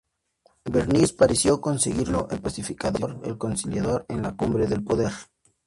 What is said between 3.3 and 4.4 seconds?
conciliador, en la